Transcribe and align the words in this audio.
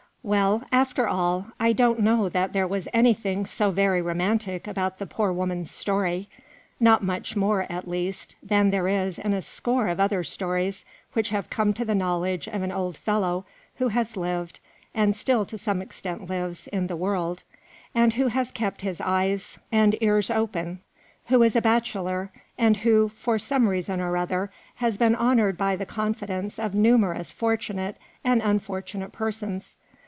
WELL, 0.23 0.61
after 0.71 1.07
all, 1.07 1.47
I 1.59 1.73
don't 1.73 1.99
know 1.99 2.29
that 2.29 2.53
there 2.53 2.67
was 2.67 2.87
any 2.93 3.11
thing 3.15 3.43
so 3.47 3.71
very 3.71 4.03
romantic 4.03 4.67
about 4.67 4.99
the 4.99 5.07
poor 5.07 5.33
woman's 5.33 5.71
story; 5.71 6.29
not 6.79 7.03
much 7.03 7.35
more, 7.35 7.65
at 7.71 7.87
least, 7.87 8.35
than 8.43 8.69
there 8.69 8.87
is 8.87 9.17
in 9.17 9.33
a 9.33 9.41
score 9.41 9.87
of 9.87 9.99
other 9.99 10.23
stories 10.23 10.85
which 11.13 11.29
have 11.29 11.49
come 11.49 11.73
to 11.73 11.83
the 11.83 11.95
knowledge 11.95 12.47
of 12.47 12.61
an 12.61 12.71
old 12.71 12.97
fellow 12.97 13.45
who 13.77 13.87
has 13.87 14.15
lived, 14.15 14.59
and 14.93 15.15
still 15.15 15.43
to 15.43 15.57
some 15.57 15.81
extent 15.81 16.29
lives, 16.29 16.67
in 16.67 16.85
the 16.85 16.95
world, 16.95 17.41
who 17.95 18.27
has 18.27 18.51
kept 18.51 18.81
his 18.81 19.01
eyes 19.01 19.57
and 19.71 19.93
'THE 19.93 20.05
ROMANCE 20.05 20.29
OF 20.29 20.29
ears 20.29 20.29
open, 20.39 20.79
who 21.29 21.41
is 21.41 21.55
a 21.55 21.63
bachelor, 21.63 22.31
and 22.59 22.77
who, 22.77 23.09
for 23.09 23.39
some 23.39 23.67
reason 23.67 23.99
or 23.99 24.15
other, 24.15 24.51
has 24.75 24.99
been 24.99 25.15
honoured 25.15 25.57
by 25.57 25.75
the 25.75 25.83
confidence 25.87 26.59
of 26.59 26.75
numerous 26.75 27.31
fortunate 27.31 27.97
and 28.23 28.39
unfortunate 28.43 29.11
persons. 29.11 29.77